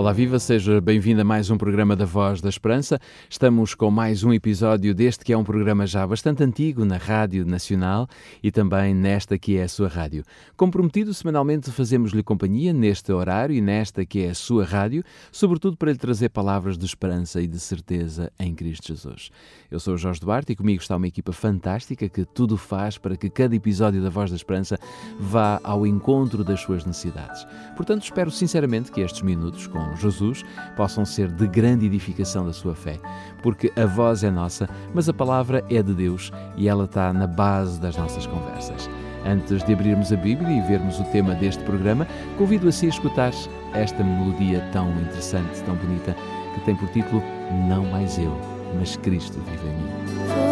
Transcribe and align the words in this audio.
Olá, 0.00 0.14
viva, 0.14 0.38
seja 0.38 0.80
bem-vindo 0.80 1.20
a 1.20 1.24
mais 1.24 1.50
um 1.50 1.58
programa 1.58 1.94
da 1.94 2.06
Voz 2.06 2.40
da 2.40 2.48
Esperança. 2.48 2.98
Estamos 3.28 3.74
com 3.74 3.90
mais 3.90 4.24
um 4.24 4.32
episódio 4.32 4.94
deste 4.94 5.22
que 5.22 5.30
é 5.30 5.36
um 5.36 5.44
programa 5.44 5.86
já 5.86 6.06
bastante 6.06 6.42
antigo 6.42 6.86
na 6.86 6.96
Rádio 6.96 7.44
Nacional 7.44 8.08
e 8.42 8.50
também 8.50 8.94
nesta 8.94 9.38
que 9.38 9.58
é 9.58 9.64
a 9.64 9.68
sua 9.68 9.88
rádio. 9.88 10.24
Comprometido, 10.56 11.12
semanalmente 11.12 11.70
fazemos-lhe 11.70 12.22
companhia 12.22 12.72
neste 12.72 13.12
horário 13.12 13.54
e 13.54 13.60
nesta 13.60 14.02
que 14.06 14.20
é 14.20 14.30
a 14.30 14.34
sua 14.34 14.64
rádio, 14.64 15.04
sobretudo 15.30 15.76
para 15.76 15.92
lhe 15.92 15.98
trazer 15.98 16.30
palavras 16.30 16.78
de 16.78 16.86
esperança 16.86 17.42
e 17.42 17.46
de 17.46 17.60
certeza 17.60 18.32
em 18.40 18.54
Cristo 18.54 18.88
Jesus. 18.88 19.28
Eu 19.70 19.78
sou 19.78 19.92
o 19.92 19.98
Jorge 19.98 20.18
Duarte 20.18 20.52
e 20.52 20.56
comigo 20.56 20.80
está 20.80 20.96
uma 20.96 21.08
equipa 21.08 21.30
fantástica 21.30 22.08
que 22.08 22.24
tudo 22.24 22.56
faz 22.56 22.96
para 22.96 23.18
que 23.18 23.28
cada 23.28 23.54
episódio 23.54 24.02
da 24.02 24.08
Voz 24.08 24.30
da 24.30 24.36
Esperança 24.36 24.78
vá 25.18 25.60
ao 25.62 25.86
encontro 25.86 26.42
das 26.42 26.60
suas 26.62 26.86
necessidades. 26.86 27.46
Portanto, 27.76 28.04
espero 28.04 28.30
sinceramente 28.30 28.90
que 28.90 29.02
estes 29.02 29.20
minutos 29.20 29.66
com 29.66 29.89
Jesus 29.96 30.44
possam 30.76 31.04
ser 31.04 31.28
de 31.28 31.46
grande 31.46 31.86
edificação 31.86 32.44
da 32.44 32.52
sua 32.52 32.74
fé, 32.74 32.98
porque 33.42 33.72
a 33.76 33.86
voz 33.86 34.24
é 34.24 34.30
nossa, 34.30 34.68
mas 34.94 35.08
a 35.08 35.12
palavra 35.12 35.64
é 35.70 35.82
de 35.82 35.94
Deus 35.94 36.32
e 36.56 36.68
ela 36.68 36.84
está 36.84 37.12
na 37.12 37.26
base 37.26 37.80
das 37.80 37.96
nossas 37.96 38.26
conversas. 38.26 38.88
Antes 39.24 39.62
de 39.62 39.72
abrirmos 39.72 40.12
a 40.12 40.16
Bíblia 40.16 40.50
e 40.50 40.60
vermos 40.62 40.98
o 40.98 41.04
tema 41.04 41.34
deste 41.34 41.62
programa, 41.64 42.06
convido 42.38 42.68
a 42.68 42.72
si 42.72 42.86
a 42.86 42.90
escutar 42.90 43.32
esta 43.74 44.02
melodia 44.02 44.60
tão 44.72 44.90
interessante, 45.00 45.62
tão 45.64 45.74
bonita, 45.76 46.16
que 46.54 46.60
tem 46.64 46.74
por 46.74 46.88
título 46.88 47.22
Não 47.68 47.84
Mais 47.86 48.18
Eu, 48.18 48.36
mas 48.78 48.96
Cristo 48.96 49.38
vive 49.40 49.68
em 49.68 49.74
mim. 49.74 50.49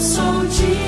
Sou 0.00 0.46
digno 0.46 0.87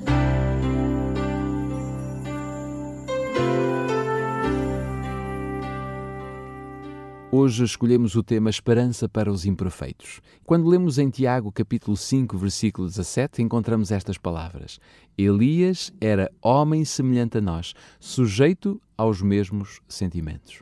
Hoje 7.33 7.63
escolhemos 7.63 8.15
o 8.15 8.23
tema 8.23 8.49
Esperança 8.49 9.07
para 9.07 9.31
os 9.31 9.45
imperfeitos. 9.45 10.19
Quando 10.43 10.67
lemos 10.67 10.97
em 10.97 11.09
Tiago 11.09 11.49
capítulo 11.49 11.95
5, 11.95 12.37
versículo 12.37 12.89
17, 12.89 13.41
encontramos 13.41 13.89
estas 13.89 14.17
palavras: 14.17 14.81
Elias 15.17 15.93
era 16.01 16.29
homem 16.41 16.83
semelhante 16.83 17.37
a 17.37 17.41
nós, 17.41 17.73
sujeito 18.01 18.81
aos 18.97 19.21
mesmos 19.21 19.79
sentimentos. 19.87 20.61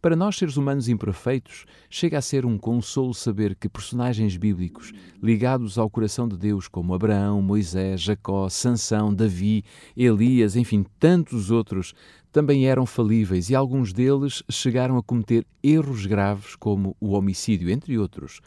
Para 0.00 0.14
nós, 0.14 0.36
seres 0.36 0.56
humanos 0.56 0.88
imperfeitos, 0.88 1.64
chega 1.88 2.18
a 2.18 2.22
ser 2.22 2.44
um 2.44 2.58
consolo 2.58 3.14
saber 3.14 3.54
que 3.54 3.68
personagens 3.68 4.36
bíblicos 4.36 4.92
ligados 5.22 5.78
ao 5.78 5.88
coração 5.88 6.28
de 6.28 6.36
Deus, 6.36 6.68
como 6.68 6.94
Abraão, 6.94 7.40
Moisés, 7.40 8.00
Jacó, 8.00 8.48
Sansão, 8.48 9.14
Davi, 9.14 9.64
Elias, 9.96 10.56
enfim, 10.56 10.84
tantos 10.98 11.50
outros, 11.50 11.94
também 12.30 12.66
eram 12.66 12.84
falíveis 12.84 13.48
e 13.48 13.54
alguns 13.54 13.92
deles 13.92 14.42
chegaram 14.50 14.98
a 14.98 15.02
cometer 15.02 15.46
erros 15.62 16.04
graves, 16.04 16.54
como 16.54 16.94
o 17.00 17.12
homicídio, 17.12 17.70
entre 17.70 17.98
outros. 17.98 18.40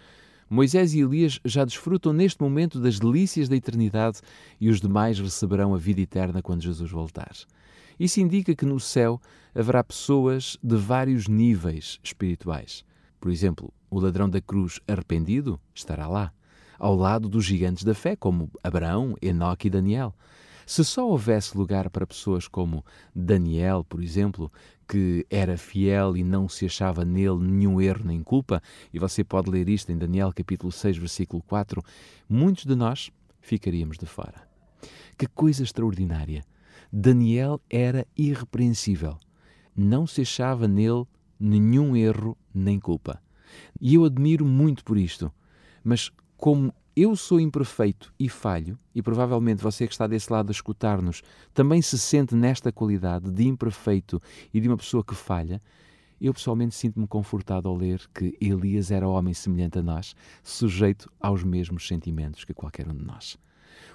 Moisés 0.50 0.94
e 0.94 1.00
Elias 1.00 1.40
já 1.46 1.64
desfrutam 1.64 2.12
neste 2.12 2.42
momento 2.42 2.80
das 2.80 3.00
delícias 3.00 3.48
da 3.48 3.56
eternidade 3.56 4.20
e 4.60 4.70
os 4.70 4.82
demais 4.82 5.20
receberão 5.20 5.76
a 5.76 5.78
vida 5.78 6.02
eterna 6.02 6.42
quando 6.42 6.62
Jesus 6.62 6.90
voltar. 6.90 7.32
Isso 8.00 8.22
indica 8.22 8.56
que 8.56 8.66
no 8.66 8.80
céu 8.80 9.20
haverá 9.54 9.84
pessoas 9.84 10.58
de 10.64 10.78
vários 10.78 11.28
níveis 11.28 12.00
espirituais. 12.02 12.86
Por 13.20 13.30
exemplo, 13.30 13.74
o 13.90 14.00
ladrão 14.00 14.30
da 14.30 14.40
cruz 14.40 14.80
arrependido 14.88 15.60
estará 15.76 16.08
lá, 16.08 16.32
ao 16.78 16.96
lado 16.96 17.28
dos 17.28 17.44
gigantes 17.44 17.84
da 17.84 17.94
fé, 17.94 18.16
como 18.16 18.50
Abraão, 18.64 19.16
Enoque 19.22 19.68
e 19.68 19.70
Daniel. 19.70 20.16
Se 20.66 20.86
só 20.86 21.10
houvesse 21.10 21.58
lugar 21.58 21.90
para 21.90 22.08
pessoas 22.08 22.48
como 22.48 22.86
Daniel, 23.14 23.84
por 23.84 24.02
exemplo, 24.02 24.52
que 24.88 25.26
era 25.30 25.58
fiel 25.58 26.16
e 26.16 26.24
não 26.24 26.48
se 26.48 26.68
achava 26.68 27.04
nele 27.04 27.40
nenhum 27.40 27.82
erro 27.82 28.06
nem 28.06 28.24
culpa, 28.24 28.62
e 28.94 29.00
você 29.00 29.24
pode 29.24 29.50
ler 29.50 29.68
isto 29.68 29.92
em 29.92 29.98
Daniel 29.98 30.32
capítulo 30.34 30.72
6, 30.72 30.96
versículo 30.96 31.44
4, 31.48 31.84
muitos 32.30 32.66
de 32.66 32.76
nós 32.76 33.12
ficaríamos 33.42 33.98
de 33.98 34.06
fora. 34.06 34.48
Que 35.18 35.28
coisa 35.28 35.64
extraordinária! 35.64 36.46
Daniel 36.92 37.62
era 37.70 38.06
irrepreensível. 38.18 39.18
Não 39.76 40.08
se 40.08 40.22
achava 40.22 40.68
nele 40.68 41.06
nenhum 41.40 41.96
erro 41.96 42.38
nem 42.54 42.80
culpa. 42.80 43.22
E 43.80 43.96
eu 43.96 44.06
admiro 44.06 44.46
muito 44.46 44.84
por 44.84 44.98
isto. 44.98 45.32
Mas 45.84 46.12
como 46.36 46.74
eu 46.96 47.16
sou 47.16 47.40
imperfeito 47.40 48.14
e 48.20 48.28
falho, 48.28 48.78
e 48.94 49.02
provavelmente 49.02 49.64
você 49.64 49.86
que 49.88 49.94
está 49.94 50.08
desse 50.08 50.32
lado 50.32 50.50
a 50.50 50.52
escutar-nos 50.52 51.22
também 51.54 51.82
se 51.82 51.98
sente 51.98 52.36
nesta 52.36 52.72
qualidade 52.72 53.32
de 53.32 53.48
imperfeito 53.48 54.22
e 54.54 54.60
de 54.60 54.68
uma 54.68 54.78
pessoa 54.78 55.04
que 55.04 55.16
falha, 55.16 55.62
eu 56.20 56.34
pessoalmente 56.34 56.76
sinto-me 56.76 57.08
confortado 57.08 57.70
ao 57.70 57.76
ler 57.76 58.02
que 58.14 58.36
Elias 58.42 58.92
era 58.92 59.08
homem 59.08 59.34
semelhante 59.34 59.80
a 59.80 59.82
nós, 59.82 60.16
sujeito 60.44 61.10
aos 61.20 61.44
mesmos 61.44 61.88
sentimentos 61.88 62.44
que 62.44 62.54
qualquer 62.54 62.88
um 62.90 62.96
de 62.96 63.06
nós. 63.06 63.38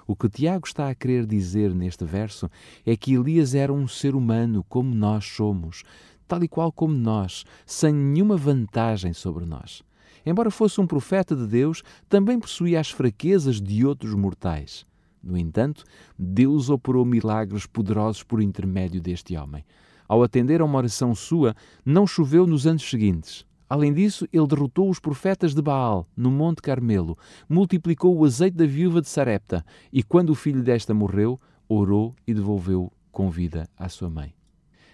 O 0.07 0.15
que 0.15 0.29
Tiago 0.29 0.67
está 0.67 0.89
a 0.89 0.95
querer 0.95 1.25
dizer 1.25 1.73
neste 1.73 2.05
verso 2.05 2.49
é 2.85 2.95
que 2.95 3.13
Elias 3.13 3.55
era 3.55 3.73
um 3.73 3.87
ser 3.87 4.15
humano 4.15 4.63
como 4.67 4.93
nós 4.93 5.25
somos, 5.25 5.83
tal 6.27 6.43
e 6.43 6.47
qual 6.47 6.71
como 6.71 6.93
nós, 6.93 7.45
sem 7.65 7.93
nenhuma 7.93 8.37
vantagem 8.37 9.13
sobre 9.13 9.45
nós. 9.45 9.83
Embora 10.25 10.49
fosse 10.49 10.81
um 10.81 10.87
profeta 10.87 11.35
de 11.35 11.45
Deus, 11.45 11.83
também 12.09 12.39
possuía 12.39 12.79
as 12.79 12.89
fraquezas 12.89 13.61
de 13.61 13.85
outros 13.85 14.13
mortais. 14.13 14.85
No 15.21 15.37
entanto, 15.37 15.83
Deus 16.17 16.69
operou 16.69 17.03
milagres 17.03 17.65
poderosos 17.65 18.23
por 18.23 18.41
intermédio 18.41 19.01
deste 19.01 19.35
homem. 19.35 19.63
Ao 20.07 20.21
atender 20.21 20.61
a 20.61 20.65
uma 20.65 20.77
oração 20.77 21.15
sua, 21.15 21.55
não 21.83 22.05
choveu 22.05 22.45
nos 22.45 22.67
anos 22.67 22.87
seguintes. 22.87 23.45
Além 23.67 23.93
disso, 23.93 24.27
ele 24.31 24.47
derrotou 24.47 24.89
os 24.89 24.99
profetas 24.99 25.55
de 25.55 25.61
Baal, 25.61 26.07
no 26.15 26.29
Monte 26.29 26.61
Carmelo, 26.61 27.17
multiplicou 27.49 28.15
o 28.15 28.23
azeite 28.23 28.57
da 28.57 28.65
viúva 28.65 29.01
de 29.01 29.09
Sarepta 29.09 29.65
e, 29.91 30.03
quando 30.03 30.29
o 30.29 30.35
filho 30.35 30.61
desta 30.61 30.93
morreu, 30.93 31.39
orou 31.67 32.15
e 32.27 32.33
devolveu 32.33 32.91
com 33.11 33.29
vida 33.29 33.67
à 33.77 33.89
sua 33.89 34.09
mãe. 34.09 34.35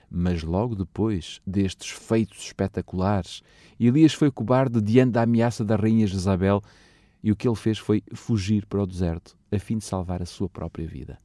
Mas 0.10 0.44
logo 0.44 0.76
depois 0.76 1.42
destes 1.46 1.90
feitos 1.90 2.46
espetaculares, 2.46 3.42
Elias 3.80 4.14
foi 4.14 4.30
cobarde 4.30 4.82
diante 4.82 5.14
da 5.14 5.24
ameaça 5.24 5.64
da 5.64 5.76
rainha 5.76 6.08
Jezabel 6.08 6.62
e 7.24 7.32
o 7.32 7.36
que 7.36 7.48
ele 7.48 7.56
fez 7.56 7.78
foi 7.78 8.04
fugir 8.14 8.66
para 8.66 8.84
o 8.84 8.88
deserto 8.88 9.38
a 9.52 9.60
fim 9.60 9.78
de 9.78 9.84
salvar 9.84 10.22
a 10.22 10.26
sua 10.26 10.50
própria 10.50 10.88
vida. 10.88 11.18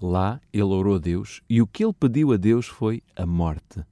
Lá 0.00 0.40
ele 0.52 0.64
orou 0.64 0.96
a 0.96 0.98
Deus 0.98 1.40
e 1.48 1.62
o 1.62 1.66
que 1.66 1.84
ele 1.84 1.92
pediu 1.92 2.32
a 2.32 2.36
Deus 2.36 2.66
foi 2.66 3.02
a 3.14 3.24
morte. 3.24 3.84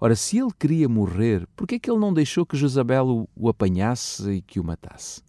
Ora, 0.00 0.14
se 0.14 0.38
ele 0.38 0.52
queria 0.58 0.88
morrer, 0.88 1.46
por 1.56 1.66
que 1.66 1.76
é 1.76 1.78
que 1.78 1.90
ele 1.90 1.98
não 1.98 2.12
deixou 2.12 2.46
que 2.46 2.56
Jezabel 2.56 3.28
o, 3.34 3.48
apanhasse 3.48 4.30
e 4.30 4.42
que 4.42 4.60
o 4.60 4.64
matasse? 4.64 5.22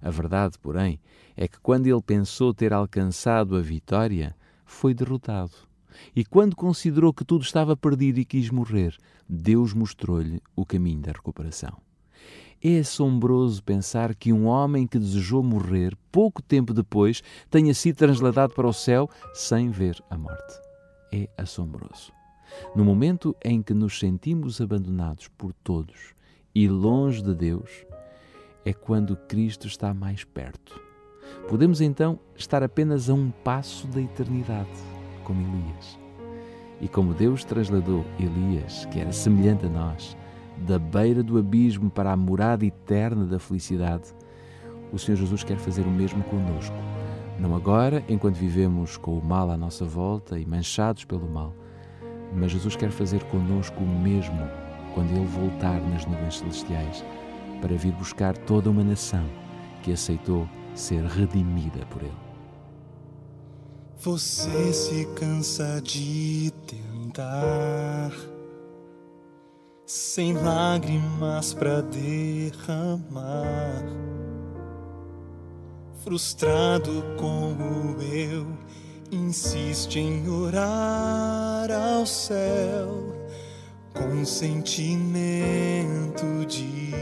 A 0.00 0.10
verdade, 0.10 0.58
porém, 0.58 1.00
é 1.36 1.48
que 1.48 1.58
quando 1.60 1.86
ele 1.86 2.02
pensou 2.02 2.54
ter 2.54 2.72
alcançado 2.72 3.56
a 3.56 3.60
vitória, 3.60 4.36
foi 4.64 4.94
derrotado. 4.94 5.52
E 6.14 6.24
quando 6.24 6.56
considerou 6.56 7.12
que 7.12 7.24
tudo 7.24 7.42
estava 7.42 7.76
perdido 7.76 8.18
e 8.18 8.24
quis 8.24 8.50
morrer, 8.50 8.96
Deus 9.28 9.72
mostrou-lhe 9.72 10.42
o 10.54 10.66
caminho 10.66 11.00
da 11.00 11.12
recuperação. 11.12 11.76
É 12.62 12.78
assombroso 12.78 13.62
pensar 13.62 14.14
que 14.14 14.32
um 14.32 14.46
homem 14.46 14.86
que 14.86 14.98
desejou 14.98 15.42
morrer 15.42 15.94
pouco 16.10 16.40
tempo 16.40 16.72
depois 16.72 17.22
tenha 17.50 17.74
sido 17.74 17.96
transladado 17.96 18.54
para 18.54 18.66
o 18.66 18.72
céu 18.72 19.08
sem 19.34 19.70
ver 19.70 20.02
a 20.08 20.16
morte. 20.16 20.54
É 21.12 21.28
assombroso. 21.36 22.10
No 22.74 22.84
momento 22.84 23.34
em 23.44 23.62
que 23.62 23.74
nos 23.74 23.98
sentimos 23.98 24.60
abandonados 24.60 25.28
por 25.28 25.52
todos 25.52 26.14
e 26.54 26.68
longe 26.68 27.22
de 27.22 27.34
Deus, 27.34 27.86
é 28.64 28.72
quando 28.72 29.16
Cristo 29.16 29.66
está 29.66 29.92
mais 29.92 30.24
perto. 30.24 30.80
Podemos 31.48 31.80
então 31.80 32.18
estar 32.36 32.62
apenas 32.62 33.10
a 33.10 33.14
um 33.14 33.30
passo 33.30 33.86
da 33.88 34.00
eternidade 34.00 34.70
como 35.24 35.40
Elias. 35.40 35.98
E 36.80 36.88
como 36.88 37.14
Deus 37.14 37.44
trasladou 37.44 38.04
Elias, 38.18 38.86
que 38.86 39.00
era 39.00 39.12
semelhante 39.12 39.66
a 39.66 39.68
nós, 39.68 40.16
da 40.66 40.78
beira 40.78 41.22
do 41.22 41.38
abismo 41.38 41.90
para 41.90 42.12
a 42.12 42.16
morada 42.16 42.64
eterna 42.64 43.26
da 43.26 43.38
felicidade, 43.38 44.14
o 44.92 44.98
Senhor 44.98 45.16
Jesus 45.16 45.42
quer 45.42 45.58
fazer 45.58 45.82
o 45.82 45.90
mesmo 45.90 46.22
conosco. 46.24 46.76
Não 47.38 47.54
agora, 47.56 48.04
enquanto 48.08 48.36
vivemos 48.36 48.96
com 48.96 49.18
o 49.18 49.24
mal 49.24 49.50
à 49.50 49.56
nossa 49.56 49.84
volta 49.84 50.38
e 50.38 50.46
manchados 50.46 51.04
pelo 51.04 51.28
mal, 51.28 51.52
mas 52.32 52.52
Jesus 52.52 52.76
quer 52.76 52.90
fazer 52.90 53.22
conosco 53.24 53.82
o 53.82 53.86
mesmo 53.86 54.48
quando 54.94 55.10
Ele 55.10 55.26
voltar 55.26 55.80
nas 55.80 56.06
nuvens 56.06 56.38
celestiais 56.38 57.04
para 57.60 57.76
vir 57.76 57.92
buscar 57.92 58.36
toda 58.36 58.70
uma 58.70 58.84
nação 58.84 59.24
que 59.82 59.92
aceitou 59.92 60.48
ser 60.74 61.04
redimida 61.04 61.84
por 61.86 62.02
Ele. 62.02 62.24
Você 64.04 64.72
se 64.72 65.06
cansa 65.14 65.80
de 65.80 66.52
tentar, 66.66 68.12
sem 69.86 70.34
lágrimas 70.34 71.54
para 71.54 71.80
derramar, 71.80 73.82
frustrado 76.02 77.02
como 77.16 78.02
eu, 78.02 78.46
insiste 79.14 79.98
em 79.98 80.28
orar 80.28 81.70
ao 81.70 82.04
céu 82.04 83.14
com 83.92 84.24
sentimento 84.24 85.04
de 86.46 86.92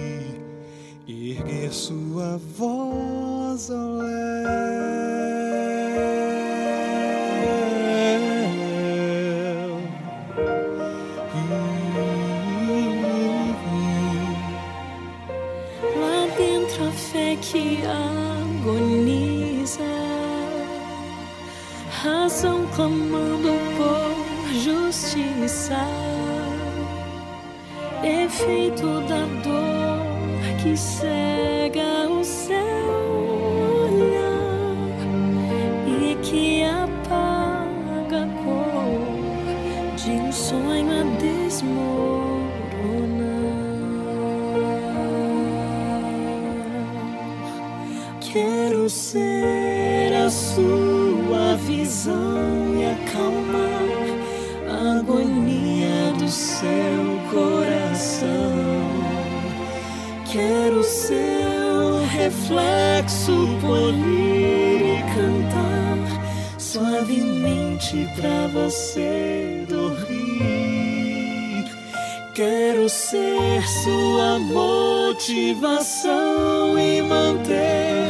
erguer 1.09 1.73
sua 1.73 2.39
voz 2.57 3.71
ao 3.71 3.97
léu. 3.97 5.12
Ser 48.93 50.13
a 50.15 50.29
sua 50.29 51.57
visão 51.67 52.75
e 52.77 52.85
acalmar 52.85 53.89
a 54.69 54.99
agonia 54.99 56.13
do 56.19 56.29
seu 56.29 57.19
coração. 57.31 58.29
Quero 60.31 60.85
seu 60.85 62.05
reflexo 62.11 63.33
polir 63.63 64.99
e 64.99 65.03
cantar 65.15 65.97
suavemente 66.59 68.07
pra 68.15 68.47
você 68.53 69.65
dormir. 69.69 70.13
Quero 72.35 72.89
ser 72.89 73.63
sua 73.85 74.39
motivação 74.39 76.09
e 76.79 77.03
manter 77.03 78.02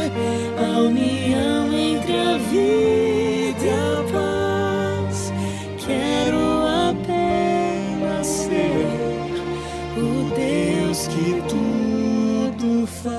vida 2.53 3.73
a 3.73 4.03
paz. 4.13 5.33
Quero 5.85 6.39
apenas 6.91 8.27
ser 8.27 8.87
o 9.97 10.31
Deus 10.37 11.09
que 11.09 11.41
tudo 11.49 12.87
faz. 12.87 13.13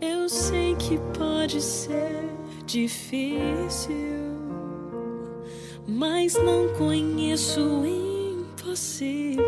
Eu 0.00 0.28
sei 0.28 0.74
que 0.76 0.98
pode 1.16 1.60
ser 1.60 2.30
difícil 2.64 4.20
mas 5.86 6.34
não 6.34 6.68
conheço 6.78 7.60
o 7.60 7.86
impossível. 7.86 9.40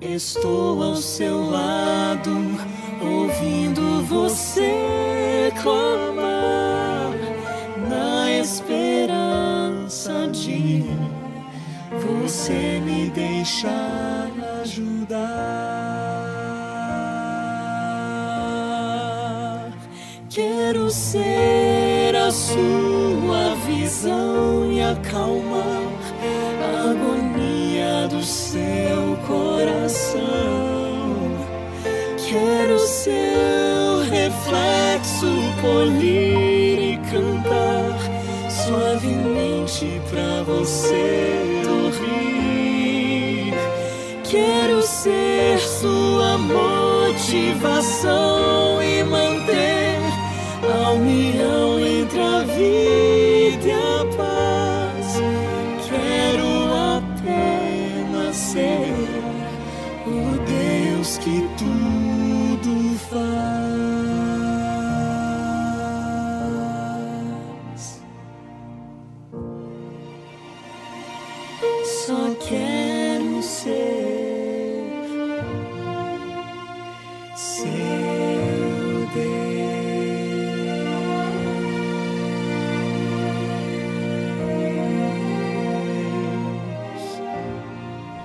Estou 0.00 0.80
ao 0.80 0.94
seu 0.94 1.50
lado, 1.50 2.30
ouvindo 3.02 4.00
você 4.04 5.52
clamar, 5.60 7.10
na 7.90 8.30
esperança 8.38 10.28
de 10.28 10.84
você 12.00 12.80
me 12.84 13.10
deixar 13.10 14.30
ajudar. 14.62 15.18
Quero 20.30 20.88
ser 20.90 22.14
a 22.14 22.30
sua 22.30 23.56
visão 23.66 24.70
e 24.70 24.80
acalmar 24.80 25.66
a 26.62 26.90
agonia 26.92 28.06
do 28.08 28.22
seu 28.22 29.07
coração. 29.28 30.18
Quero 32.26 32.78
seu 32.78 34.00
reflexo 34.10 35.26
polir 35.60 36.94
e 36.94 36.96
cantar 37.10 37.98
suavemente 38.50 40.00
pra 40.10 40.42
você 40.42 41.62
dormir. 41.64 43.52
Quero 44.24 44.82
ser 44.82 45.58
sua 45.60 46.38
motivação 46.38 48.02
e 48.82 49.04
manter 49.04 49.98
a 50.84 50.90
união 50.92 51.78
entre 51.78 52.20
a 52.20 52.40
vida 52.40 53.17
Só 72.08 72.34
quero 72.36 73.42
ser 73.42 73.76
seu 77.36 77.68
Deus. 79.12 79.28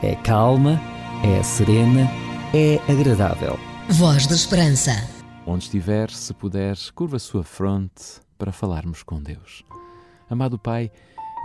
É 0.02 0.16
calma, 0.24 0.80
é 1.22 1.44
serena, 1.44 2.10
é 2.54 2.80
agradável. 2.90 3.60
Voz 3.90 4.26
da 4.28 4.36
Esperança. 4.36 4.92
Onde 5.46 5.66
estiver, 5.66 6.10
se 6.10 6.34
puder, 6.34 6.78
curva 6.96 7.18
a 7.18 7.20
sua 7.20 7.44
fronte 7.44 8.22
para 8.38 8.54
falarmos 8.54 9.04
com 9.04 9.22
Deus. 9.22 9.62
Amado 10.30 10.58
Pai, 10.58 10.90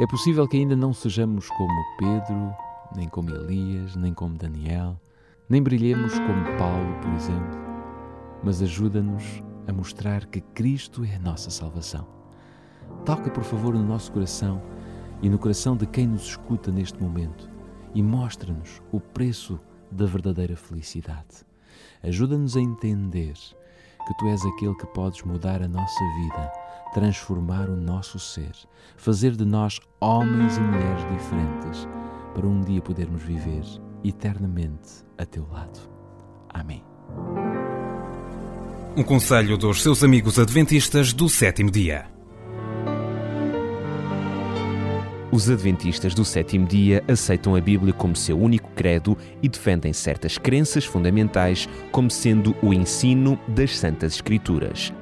é 0.00 0.06
possível 0.06 0.46
que 0.46 0.56
ainda 0.56 0.76
não 0.76 0.92
sejamos 0.92 1.48
como 1.50 1.84
Pedro, 1.98 2.54
nem 2.94 3.08
como 3.08 3.30
Elias, 3.30 3.96
nem 3.96 4.14
como 4.14 4.36
Daniel, 4.36 4.98
nem 5.48 5.60
brilhemos 5.60 6.16
como 6.20 6.56
Paulo, 6.56 6.94
por 7.02 7.12
exemplo, 7.14 7.58
mas 8.44 8.62
ajuda-nos 8.62 9.42
a 9.66 9.72
mostrar 9.72 10.26
que 10.26 10.40
Cristo 10.40 11.04
é 11.04 11.16
a 11.16 11.18
nossa 11.18 11.50
salvação. 11.50 12.06
Toca, 13.04 13.28
por 13.30 13.42
favor, 13.42 13.74
no 13.74 13.82
nosso 13.82 14.12
coração 14.12 14.62
e 15.20 15.28
no 15.28 15.38
coração 15.38 15.76
de 15.76 15.86
quem 15.86 16.06
nos 16.06 16.22
escuta 16.22 16.70
neste 16.70 17.02
momento 17.02 17.50
e 17.92 18.02
mostra-nos 18.02 18.80
o 18.92 19.00
preço 19.00 19.58
da 19.90 20.06
verdadeira 20.06 20.56
felicidade. 20.56 21.44
Ajuda-nos 22.02 22.56
a 22.56 22.60
entender 22.60 23.34
que 24.06 24.16
tu 24.18 24.26
és 24.28 24.44
aquele 24.44 24.74
que 24.76 24.86
podes 24.86 25.22
mudar 25.22 25.60
a 25.60 25.68
nossa 25.68 26.04
vida, 26.20 26.52
transformar 26.92 27.68
o 27.68 27.76
nosso 27.76 28.18
ser, 28.18 28.52
fazer 28.96 29.32
de 29.32 29.44
nós 29.44 29.80
homens 30.00 30.56
e 30.56 30.60
mulheres 30.60 31.02
diferentes 31.12 31.88
para 32.34 32.46
um 32.46 32.60
dia 32.60 32.80
podermos 32.80 33.22
viver 33.22 33.64
eternamente 34.04 35.04
a 35.16 35.24
teu 35.24 35.46
lado. 35.50 35.80
Amém. 36.48 36.82
Um 38.96 39.02
conselho 39.02 39.56
dos 39.56 39.82
seus 39.82 40.02
amigos 40.02 40.38
adventistas 40.38 41.12
do 41.12 41.28
sétimo 41.28 41.70
dia. 41.70 42.06
Os 45.30 45.50
adventistas 45.50 46.14
do 46.14 46.24
sétimo 46.24 46.66
dia 46.66 47.04
aceitam 47.06 47.54
a 47.54 47.60
Bíblia 47.60 47.92
como 47.92 48.16
seu 48.16 48.40
único 48.40 48.70
credo 48.70 49.16
e 49.42 49.48
defendem 49.48 49.92
certas 49.92 50.38
crenças 50.38 50.84
fundamentais 50.84 51.68
como 51.92 52.10
sendo 52.10 52.56
o 52.62 52.72
ensino 52.72 53.38
das 53.46 53.78
Santas 53.78 54.14
Escrituras. 54.14 54.92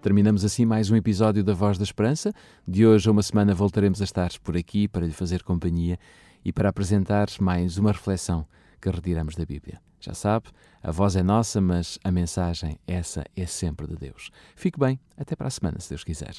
Terminamos 0.00 0.44
assim 0.44 0.64
mais 0.64 0.92
um 0.92 0.96
episódio 0.96 1.42
da 1.42 1.52
Voz 1.52 1.76
da 1.76 1.82
Esperança. 1.82 2.32
De 2.66 2.86
hoje 2.86 3.08
a 3.08 3.12
uma 3.12 3.22
semana 3.22 3.52
voltaremos 3.52 4.00
a 4.00 4.04
estar 4.04 4.30
por 4.44 4.56
aqui 4.56 4.86
para 4.86 5.04
lhe 5.04 5.12
fazer 5.12 5.42
companhia 5.42 5.98
e 6.44 6.52
para 6.52 6.68
apresentar 6.68 7.26
mais 7.40 7.78
uma 7.78 7.90
reflexão 7.90 8.46
que 8.80 8.88
retiramos 8.88 9.34
da 9.34 9.44
Bíblia. 9.44 9.80
Já 9.98 10.14
sabe, 10.14 10.50
a 10.80 10.92
voz 10.92 11.16
é 11.16 11.22
nossa, 11.22 11.60
mas 11.60 11.98
a 12.04 12.12
mensagem, 12.12 12.78
essa 12.86 13.24
é 13.34 13.44
sempre 13.44 13.88
de 13.88 13.96
Deus. 13.96 14.30
Fique 14.54 14.78
bem, 14.78 15.00
até 15.16 15.34
para 15.34 15.48
a 15.48 15.50
semana, 15.50 15.80
se 15.80 15.88
Deus 15.88 16.04
quiser. 16.04 16.36